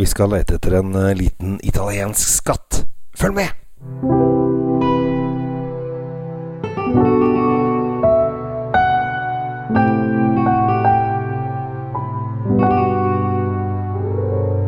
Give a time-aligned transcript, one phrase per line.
[0.00, 2.86] Vi skal lete etter en eh, liten italiensk skatt.
[3.20, 3.50] Følg med!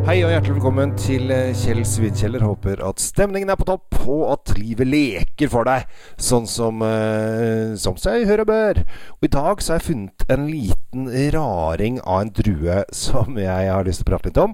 [0.05, 2.45] Hei og hjertelig velkommen til eh, Kjell Svidkjeller.
[2.45, 5.89] Håper at stemningen er på topp, og at livet leker for deg,
[6.21, 8.85] sånn som, eh, som seg høre bør.
[9.17, 13.73] Og i dag så har jeg funnet en liten raring av en drue som jeg
[13.73, 14.53] har lyst til å prate litt om.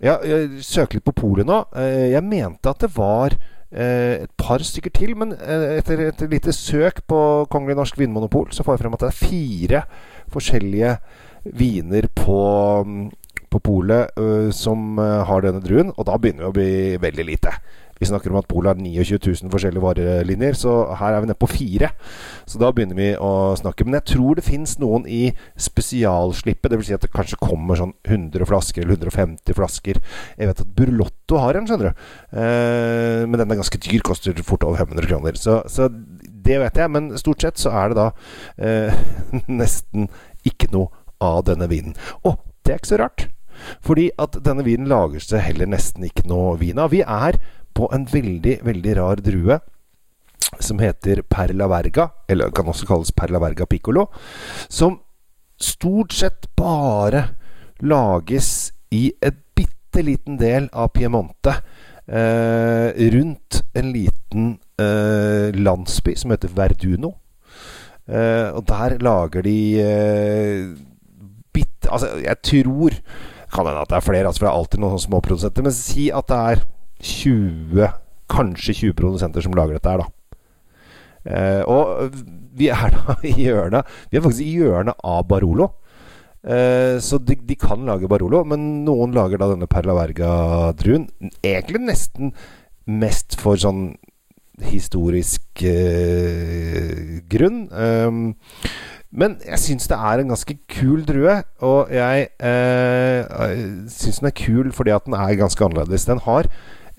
[0.00, 1.62] Ja, jeg søker litt på polet nå.
[1.76, 6.24] Eh, Jeg mente at det var eh, et par stykker til, men eh, etter et
[6.30, 7.20] lite søk på
[7.52, 9.82] Kongelig Norsk Vinmonopol, så får jeg frem at det er fire
[10.32, 10.94] forskjellige
[11.60, 12.40] viner på
[12.86, 13.08] mm,
[13.50, 14.12] på polet
[14.54, 17.50] som har denne druen, og da begynner det å bli veldig lite.
[18.00, 21.40] Vi snakker om at polet har 29 000 forskjellige varelinjer, så her er vi nede
[21.40, 21.90] på fire.
[22.48, 23.84] Så da begynner vi å snakke.
[23.84, 26.72] Men jeg tror det fins noen i spesialslippet.
[26.72, 26.88] Dvs.
[26.88, 30.00] Si at det kanskje kommer sånn 100 flasker eller 150 flasker.
[30.40, 32.06] Jeg vet at Burlotto har en, skjønner du.
[32.40, 35.36] Eh, men den er ganske dyr, koster fort over 500 kroner.
[35.40, 38.08] Så, så det vet jeg, men stort sett så er det da
[38.64, 39.04] eh,
[39.60, 40.08] nesten
[40.48, 40.88] ikke noe
[41.20, 41.92] av denne vinen.
[42.24, 43.28] Og det er ikke så rart.
[43.84, 46.94] Fordi at denne vinen lager seg heller nesten ikke noe vin av.
[46.94, 47.36] Vi er
[47.74, 49.60] på en veldig, veldig rar drue
[50.58, 54.08] som heter Perla Verga, eller kan også kalles Perla Verga Piccolo,
[54.68, 54.98] som
[55.60, 57.28] stort sett bare
[57.80, 61.54] lages i et bitte liten del av Piemonte.
[62.10, 64.46] Eh, rundt en liten
[64.80, 67.12] eh, landsby som heter Verduno.
[68.10, 70.64] Eh, og der lager de eh,
[71.54, 72.96] bitte Altså, jeg tror
[73.50, 75.66] kan hende at det er flere, altså, for det er alltid noen sånne småprodusenter.
[75.66, 76.64] Men si at det er
[77.00, 77.92] 20,
[78.30, 80.36] kanskje 20 produsenter som lager dette her, da.
[81.30, 82.14] Eh, og
[82.56, 85.66] vi er da i hjørnet Vi er faktisk i hjørnet av Barolo.
[86.40, 91.10] Eh, så de, de, kan lage Barolo, men noen lager da denne Perla Verga-druen.
[91.44, 92.32] Egentlig nesten
[92.88, 93.92] mest for sånn
[94.64, 97.66] historisk eh, grunn.
[97.72, 98.24] Um,
[99.10, 103.40] men jeg syns det er en ganske kul drue, og jeg eh,
[103.90, 106.06] syns den er kul fordi at den er ganske annerledes.
[106.06, 106.46] Den har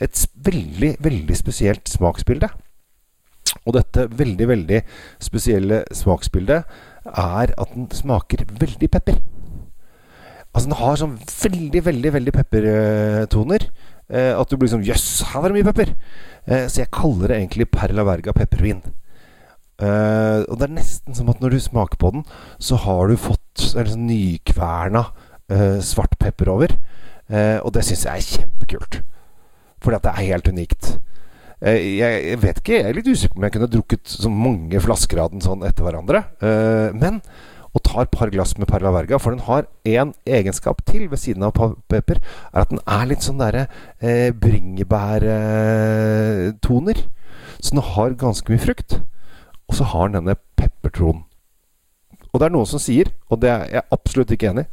[0.02, 2.50] et veldig, veldig spesielt smaksbilde.
[3.66, 4.80] Og dette veldig, veldig
[5.22, 6.64] spesielle smaksbildet
[7.12, 9.20] er at den smaker veldig pepper.
[10.52, 13.68] Altså Den har sånn veldig, veldig veldig peppertoner.
[14.12, 15.94] Eh, at du blir sånn Jøss, her var det mye pepper!
[16.44, 18.82] Eh, så jeg kaller det egentlig Perla Verga peppervin.
[19.82, 22.26] Eh, og det er nesten som at når du smaker på den,
[22.60, 25.06] så har du fått en sånn nykverna
[25.52, 26.76] uh, svart pepper over.
[27.32, 29.00] Uh, og det syns jeg er kjempekult.
[29.82, 30.84] Fordi at det er helt unikt.
[31.62, 34.80] Jeg, jeg, vet ikke, jeg er litt usikker på om jeg kunne drukket så mange
[34.82, 36.20] flasker av den sånn etter hverandre.
[36.98, 37.22] men
[37.72, 41.20] å ta et par glass med Perla Verga, for den har én egenskap til ved
[41.22, 41.54] siden av
[41.88, 42.18] pepper,
[42.52, 43.68] er at den er litt sånn derre
[44.44, 46.98] bringebærtoner.
[47.62, 48.92] så den har ganske mye frukt.
[49.70, 51.24] Og så har den denne peppertronen.
[52.34, 54.68] Og det er noen som sier, og det er jeg absolutt ikke enig i,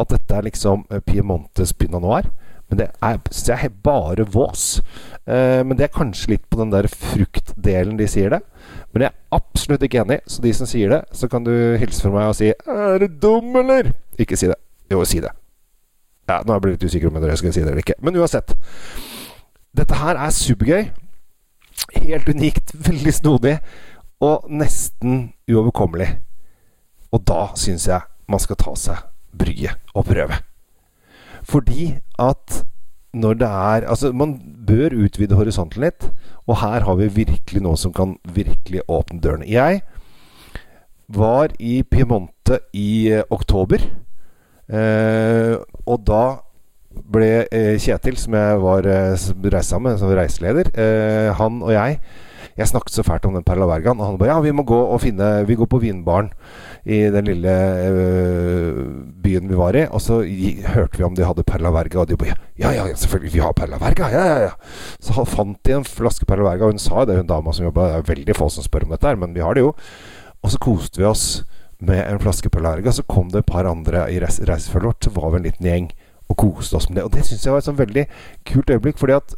[0.00, 2.24] at dette er liksom Piemontes pinot noir.
[2.70, 4.80] Men det er, det er bare vås.
[5.26, 8.40] Eh, men det er kanskje litt på den der fruktdelen de sier det.
[8.94, 12.02] Men jeg er absolutt ikke enig, så de som sier det, så kan du hilse
[12.02, 14.58] fra meg og si 'Er du dum, eller?' Ikke si det.
[14.90, 15.30] Jo, si det.
[16.28, 17.98] Ja, nå er jeg blitt litt usikker om jeg skal si det eller ikke.
[18.00, 18.54] Men uansett.
[19.76, 20.90] Dette her er supergøy.
[21.94, 22.74] Helt unikt.
[22.88, 23.58] Veldig snodig
[24.20, 26.18] og nesten uoverkommelig.
[27.10, 28.00] Og da syns jeg
[28.30, 28.96] man skal ta seg
[29.34, 30.38] bryet og prøve.
[31.42, 32.60] Fordi at
[33.12, 34.36] når det er Altså, man
[34.66, 36.10] bør utvide horisonten litt,
[36.46, 39.48] og her har vi virkelig noe som kan virkelig åpne dørene.
[39.50, 39.82] Jeg
[41.10, 43.82] var i Piemonte i eh, oktober,
[44.70, 46.22] eh, og da
[47.10, 51.98] ble eh, Kjetil, som jeg var eh, sammen med som reiseleder, eh, han og jeg
[52.58, 54.76] jeg snakket så fælt om den Perla Vergan, og han bare Ja, vi må gå
[54.76, 56.30] og finne Vi går på vinbaren
[56.84, 57.54] i den lille
[57.90, 58.78] øh,
[59.22, 62.08] byen vi var i, og så gi, hørte vi om de hadde Perla Verga, og
[62.08, 64.08] de bare Ja, ja, ja, selvfølgelig, vi har Perla Verga!
[64.12, 64.50] Ja, ja, ja!
[65.00, 67.90] Så fant de en flaske Perla Verga, og hun sa det, hun dama som jobba
[67.90, 69.74] Det er veldig få som spør om dette her, men vi har det jo.
[70.40, 71.26] Og så koste vi oss
[71.80, 72.92] med en flaske Perla Verga.
[72.92, 75.68] Så kom det et par andre i reis reisefølget vårt, så var vi en liten
[75.68, 75.90] gjeng
[76.30, 77.04] og koste oss med det.
[77.04, 78.06] Og det syns jeg var et sånn veldig
[78.48, 79.34] kult øyeblikk, fordi at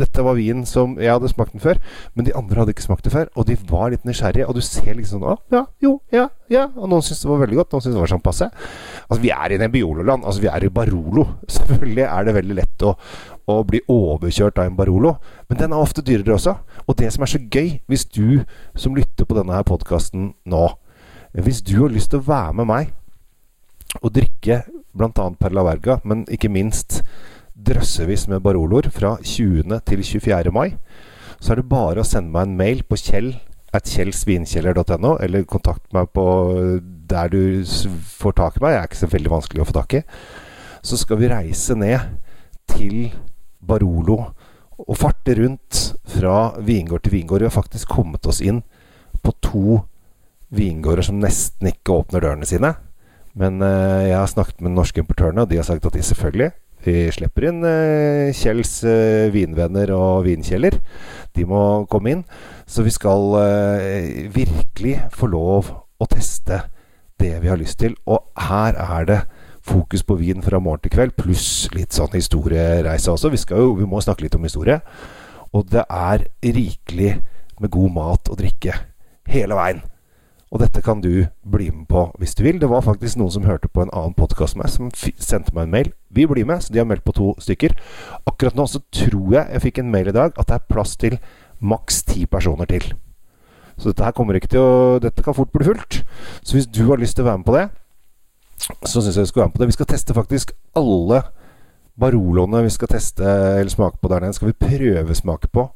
[0.00, 1.76] dette var vin som Jeg hadde smakt den før,
[2.16, 3.28] men de andre hadde ikke smakt det før.
[3.36, 6.64] Og de var litt nysgjerrige, og du ser liksom sånn ja, jo, ja, ja.
[6.76, 8.48] Og noen syntes det var veldig godt, noen syntes det var sånn passe.
[9.08, 10.24] Altså, vi er i Nebbiolo-land.
[10.24, 11.26] Altså, vi er i Barolo.
[11.58, 12.94] Selvfølgelig er det veldig lett å,
[13.52, 15.16] å bli overkjørt av en Barolo,
[15.50, 16.56] men den er ofte dyrere også.
[16.86, 18.42] Og det som er så gøy, hvis du
[18.78, 20.70] som lytter på denne her podkasten nå
[21.32, 22.90] Hvis du har lyst til å være med meg
[24.02, 24.58] og drikke
[24.92, 25.28] bl.a.
[25.40, 27.01] Perla Verga, men ikke minst
[27.54, 29.80] drøssevis med Baroloer fra 20.
[29.86, 30.52] til 24.
[30.52, 30.76] mai.
[31.40, 33.34] Så er det bare å sende meg en mail på kjell
[33.72, 36.24] at kjellsvinkjeller.no, eller kontakt meg på
[37.08, 38.74] der du får tak i meg.
[38.74, 40.02] Jeg er ikke så veldig vanskelig å få tak i.
[40.82, 42.18] Så skal vi reise ned
[42.72, 43.12] til
[43.62, 44.18] Barolo
[44.82, 47.44] og farte rundt fra vingård til vingård.
[47.44, 48.62] Vi har faktisk kommet oss inn
[49.22, 49.82] på to
[50.52, 52.74] vingårder som nesten ikke åpner dørene sine.
[53.38, 56.04] Men uh, jeg har snakket med de norske importørene, og de har sagt at de
[56.04, 56.50] selvfølgelig
[56.84, 60.78] vi slipper inn eh, Kjells eh, vinvenner og vinkjeller.
[61.36, 62.24] De må komme inn.
[62.66, 63.34] Så vi skal
[64.32, 66.62] virkelig få lov å teste
[67.20, 67.94] det vi har lyst til.
[68.08, 69.20] Og her er det
[69.62, 73.30] fokus på vin fra morgen til kveld, pluss litt sånn historiereise også.
[73.32, 74.80] Vi, jo, vi må snakke litt om historie.
[75.52, 77.14] Og det er rikelig
[77.60, 78.74] med god mat og drikke
[79.30, 79.82] hele veien.
[80.52, 82.58] Og dette kan du bli med på hvis du vil.
[82.60, 85.72] Det var faktisk noen som hørte på en annen podkast med som sendte meg en
[85.72, 85.92] mail.
[86.12, 87.72] Vi blir med, så de har meldt på to stykker.
[88.28, 90.92] Akkurat nå så tror jeg jeg fikk en mail i dag at det er plass
[91.00, 91.16] til
[91.64, 92.84] maks ti personer til.
[93.80, 96.02] Så dette her kommer ikke til å Dette kan fort bli fullt.
[96.44, 97.68] Så hvis du har lyst til å være med på det,
[98.84, 99.70] så syns jeg du skal være med på det.
[99.72, 101.22] Vi skal teste faktisk alle
[102.00, 103.24] Baroloene vi skal teste
[103.60, 105.66] eller smake på der nede, skal vi prøvesmake på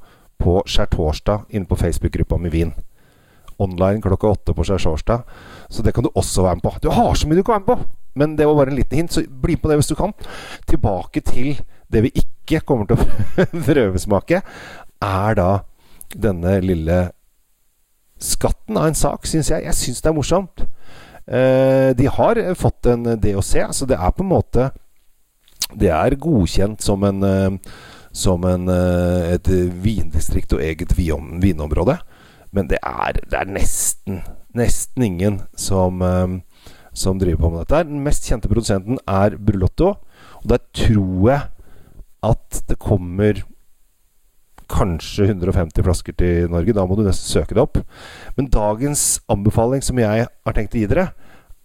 [0.41, 2.73] på skjærtorsdag inne på Facebook-gruppa mi Vin
[3.63, 5.23] online klokka åtte på skjærtorsdag.
[5.69, 6.75] Så det kan du også være med på.
[6.83, 8.05] Du har så mye du kan være med på!
[8.17, 10.15] Men det var bare en liten hint, så bli med på det hvis du kan.
[10.69, 11.59] Tilbake til
[11.93, 14.41] det vi ikke kommer til å prøvesmake,
[15.05, 15.51] er da
[16.17, 17.01] denne lille
[18.23, 19.67] skatten av en sak, syns jeg.
[19.67, 20.65] Jeg syns det er morsomt.
[21.27, 24.69] Eh, de har fått en DOC, så det er på en måte
[25.75, 27.73] Det er godkjent som en eh,
[28.17, 29.49] som en, eh, et
[29.85, 31.99] vindistrikt og eget vinområde.
[32.57, 34.23] Men det er, det er nesten,
[34.57, 36.39] nesten ingen som, um,
[36.97, 37.83] som driver på med dette.
[37.91, 39.99] Den mest kjente produsenten er Brulotto.
[40.41, 41.43] Og der tror jeg
[42.27, 43.45] at det kommer
[44.73, 46.75] kanskje 150 flasker til Norge.
[46.75, 47.81] Da må du nesten søke det opp.
[48.39, 51.11] Men dagens anbefaling som jeg har tenkt å gi dere,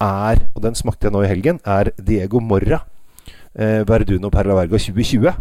[0.01, 2.81] er, og den smakte jeg nå i helgen, er Diego Morra.
[3.53, 5.33] Eh, Verduno Perla Verga 2020.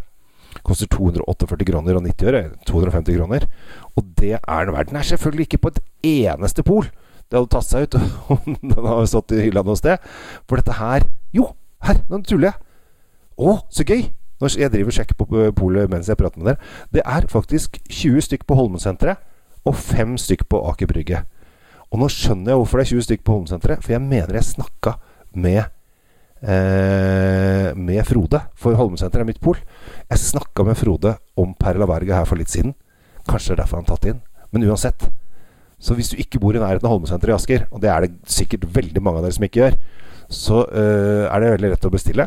[0.66, 2.42] Koster 248 kroner og 90 øre.
[2.68, 3.46] 250 kroner.
[3.96, 4.90] Og det er den verdt.
[4.90, 5.80] Den er selvfølgelig ikke på et
[6.10, 6.90] eneste pol.
[7.30, 7.98] Det hadde tatt seg ut
[8.34, 10.02] om den hadde stått i hylla noe sted.
[10.50, 11.52] For dette her Jo,
[11.86, 12.00] her!
[12.10, 12.62] Nå tuller jeg.
[13.40, 14.08] Å, så gøy!
[14.40, 15.26] Når jeg driver og sjekker på
[15.56, 16.70] polet mens jeg prater med dere.
[16.96, 19.20] Det er faktisk 20 stykk på Holmensenteret
[19.68, 21.20] og 5 stykk på Aker Brygge.
[21.92, 23.84] Og nå skjønner jeg hvorfor det er 20 stykk på Holmensenteret.
[23.84, 24.96] For jeg mener jeg snakka
[25.36, 25.68] med
[26.42, 28.42] eh, med Frode.
[28.58, 29.58] For Holmesenteret er mitt pol.
[30.10, 32.74] Jeg snakka med Frode om Perla Berga her for litt siden.
[33.28, 34.22] Kanskje det er derfor han er tatt inn.
[34.50, 35.08] Men uansett.
[35.80, 38.12] Så hvis du ikke bor i nærheten av Holmesenteret i Asker, og det er det
[38.28, 39.78] sikkert veldig mange av dere som ikke gjør,
[40.30, 42.26] så eh, er det veldig lett å bestille.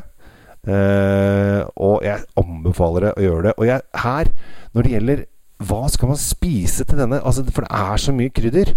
[0.63, 3.54] Eh, og jeg anbefaler det å gjøre det.
[3.59, 4.33] Og jeg, her,
[4.74, 5.24] når det gjelder
[5.63, 7.21] hva skal man spise til denne?
[7.24, 8.74] Altså, for det er så mye krydder.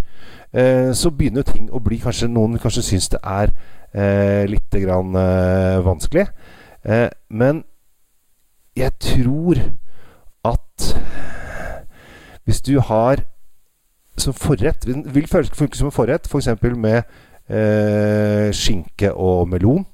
[0.55, 3.51] Uh, så begynner ting å bli kanskje Noen kanskje syns det er
[3.93, 5.17] eh, litt grann
[5.85, 6.27] vanskelig.
[7.29, 7.65] men
[8.77, 9.59] jeg tror
[10.45, 10.97] at
[12.45, 13.25] hvis du har
[14.17, 16.49] som forrett Vil funke som en forrett, f.eks.
[16.61, 17.03] For med
[17.49, 19.87] eh, skinke og melon.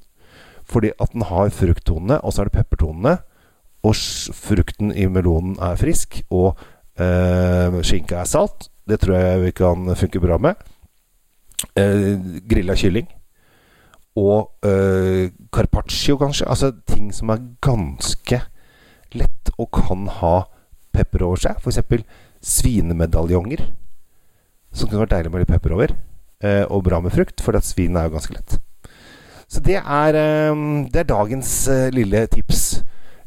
[0.65, 3.17] Fordi at den har frukttonene, og så er det peppertonene.
[3.83, 3.97] Og
[4.35, 6.59] frukten i melonen er frisk, og
[6.99, 8.69] eh, skinka er salt.
[8.89, 10.57] Det tror jeg vi kan funke bra med.
[11.79, 12.17] Eh,
[12.49, 13.07] grilla kylling.
[14.19, 16.49] Og eh, carpaccio, kanskje.
[16.49, 18.43] Altså ting som er ganske
[19.13, 20.37] lett og kan ha
[20.93, 21.63] pepper over seg.
[21.63, 21.81] F.eks
[22.43, 23.65] svinemedaljonger.
[24.73, 25.95] Som kunne vært deilig med litt pepper over.
[26.43, 28.57] Eh, og bra med frukt, for svin er jo ganske lett.
[29.47, 32.83] Så det er, eh, det er dagens eh, lille tips.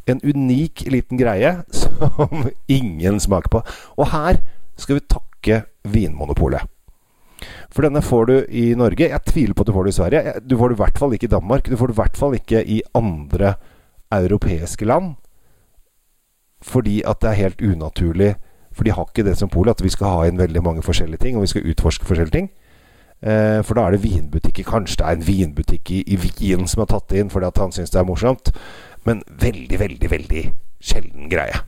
[0.08, 3.64] En unik liten greie som ingen smaker på.
[3.98, 4.42] Og her
[4.78, 5.35] skal vi takke
[5.84, 6.64] Vinmonopolet.
[7.70, 9.10] For denne får du i Norge.
[9.10, 10.34] Jeg tviler på at du får det i Sverige.
[10.42, 11.70] Du får det i hvert fall ikke i Danmark.
[11.70, 13.54] Du får det i hvert fall ikke i andre
[14.16, 15.16] europeiske land.
[16.64, 18.36] Fordi at det er helt unaturlig
[18.76, 21.24] for de har ikke det som Polet, at vi skal ha inn veldig mange forskjellige
[21.24, 22.50] ting, og vi skal utforske forskjellige ting.
[23.24, 24.68] Eh, for da er det vinbutikker.
[24.68, 27.62] Kanskje det er en vinbutikk i, i Wien som har tatt det inn fordi at
[27.62, 28.52] han syns det er morsomt.
[29.08, 30.44] Men veldig, veldig, veldig
[30.84, 31.64] sjelden greie.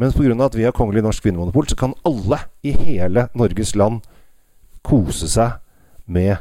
[0.00, 0.44] Mens pga.
[0.44, 4.00] at vi har Kongelig Norsk Vinmonopol, så kan alle i hele Norges land
[4.82, 5.58] kose seg
[6.06, 6.36] med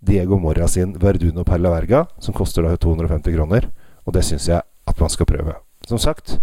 [0.00, 3.68] Diego Morra sin Verduno Perla Verga, som koster da 250 kroner.
[4.06, 5.56] Og det syns jeg at man skal prøve.
[5.88, 6.38] Som sagt,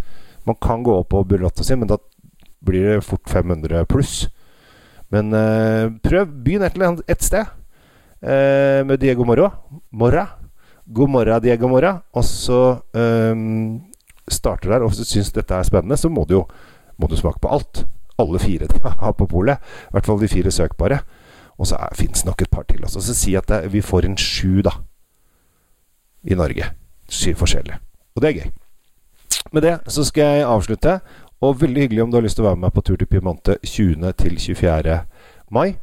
[0.45, 1.97] man kan gå opp på Bulotta sin, men da
[2.65, 4.27] blir det fort 500 pluss.
[5.13, 6.27] Men eh, prøv.
[6.43, 7.45] Begynn et et sted
[8.21, 9.51] eh, med Diego Morra.
[9.91, 10.27] Morra.
[10.85, 12.01] God morgen, Diego Morra.
[12.13, 13.81] Og så um,
[14.29, 16.47] starter der, og syns dette er spennende, så må du jo
[16.97, 17.85] må du smake på alt.
[18.17, 19.57] Alle fire de har på polet.
[19.87, 20.99] I hvert fall de fire søkbare.
[21.57, 22.83] Og så fins nok et par til.
[22.83, 23.01] Også.
[23.01, 24.71] Så si at det, vi får en sju, da.
[26.23, 26.71] I Norge.
[27.09, 27.77] Syv forskjellige.
[28.15, 28.51] Og det er gøy.
[29.53, 30.99] Med det så skal jeg avslutte.
[31.41, 33.59] Og veldig hyggelig om du har lyst til å være med på tur til Piemonte
[33.63, 34.13] 20.
[34.17, 35.01] til 24.
[35.53, 35.75] mai.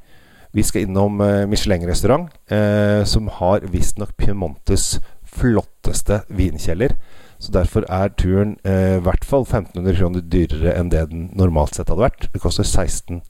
[0.54, 6.94] Vi skal innom eh, Michelin-restaurant, eh, som har visstnok Piemontes flotteste vinkjeller.
[7.38, 11.76] Så derfor er turen eh, i hvert fall 1500 kroner dyrere enn det den normalt
[11.76, 12.28] sett hadde vært.
[12.32, 13.20] Det koster 16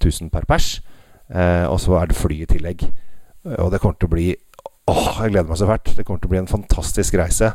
[0.00, 0.78] 000 per pers.
[1.30, 2.86] Eh, og så er det fly i tillegg.
[3.58, 4.30] Og det kommer til å bli
[4.90, 5.92] Åh, jeg gleder meg så fælt.
[5.94, 7.52] Det kommer til å bli en fantastisk reise.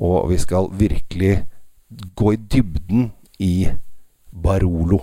[0.00, 1.34] Og vi skal virkelig
[2.16, 3.10] gå i dybden
[3.44, 3.68] i
[4.32, 5.00] Barolo.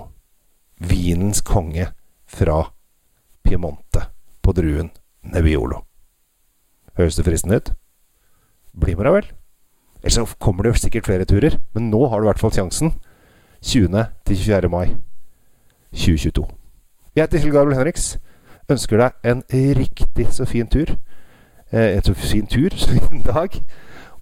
[0.79, 1.91] Vinens konge
[2.25, 2.63] fra
[3.45, 4.07] Piemonte
[4.41, 4.89] på druen
[5.29, 5.83] Nebbiolo.
[6.97, 7.73] Høres det fristende ut?
[8.73, 9.29] Bli med deg, vel.
[10.03, 11.59] Ellers så kommer det jo sikkert flere turer.
[11.73, 12.93] Men nå har du i hvert fall sjansen.
[13.61, 14.05] 20.
[14.25, 14.69] til 24.
[14.71, 14.95] mai
[15.91, 16.47] 2022.
[17.15, 18.17] Jeg heter Kjell Gabriel Henriks.
[18.69, 20.93] Ønsker deg en riktig så fin tur.
[21.71, 23.59] Eh, en så fin tur, så fin dag.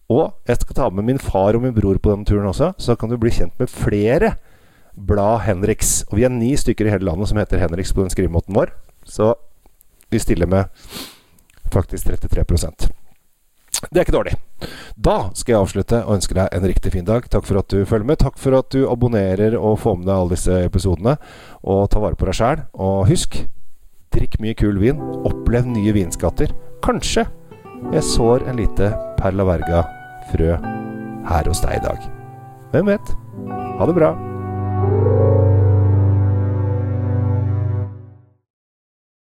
[0.09, 2.95] Og jeg skal ta med min far og min bror på denne turen også, så
[2.95, 4.35] kan du bli kjent med flere
[4.95, 6.05] blad Henriks.
[6.09, 8.71] Og vi er ni stykker i hele landet som heter Henriks på den skrivemåten vår.
[9.05, 9.33] Så
[10.09, 10.65] vi stiller med
[11.71, 12.47] faktisk 33
[13.85, 14.33] Det er ikke dårlig.
[14.97, 17.27] Da skal jeg avslutte og ønske deg en riktig fin dag.
[17.29, 18.19] Takk for at du følger med.
[18.23, 21.17] Takk for at du abonnerer og får med deg alle disse episodene.
[21.63, 22.63] Og ta vare på deg sjæl.
[22.73, 23.39] Og husk,
[24.15, 25.01] drikk mye kul vin.
[25.27, 26.55] Opplev nye vinskatter.
[26.85, 27.27] Kanskje
[27.93, 30.55] jeg sår en lite Perla Verga-frø
[31.27, 32.09] her hos deg i dag.
[32.73, 33.13] Hvem vet?
[33.77, 35.46] Ha det bra.